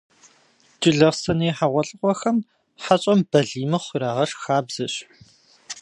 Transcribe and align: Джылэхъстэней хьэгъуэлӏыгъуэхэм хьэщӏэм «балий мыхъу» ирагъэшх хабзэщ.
Джылэхъстэней 0.79 1.53
хьэгъуэлӏыгъуэхэм 1.57 2.37
хьэщӏэм 2.83 3.19
«балий 3.31 3.67
мыхъу» 3.71 3.93
ирагъэшх 3.97 4.39
хабзэщ. 4.43 4.93